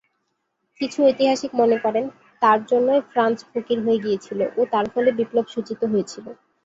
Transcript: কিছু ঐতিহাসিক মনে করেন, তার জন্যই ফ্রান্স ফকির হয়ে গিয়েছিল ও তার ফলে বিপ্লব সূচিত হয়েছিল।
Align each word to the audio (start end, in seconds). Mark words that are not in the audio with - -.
কিছু 0.81 0.97
ঐতিহাসিক 1.07 1.51
মনে 1.61 1.77
করেন, 1.83 2.05
তার 2.41 2.59
জন্যই 2.65 3.01
ফ্রান্স 3.11 3.37
ফকির 3.49 3.77
হয়ে 3.85 4.03
গিয়েছিল 4.05 4.39
ও 4.51 4.71
তার 4.73 4.85
ফলে 4.93 5.09
বিপ্লব 5.19 5.45
সূচিত 5.53 5.81
হয়েছিল। 5.91 6.25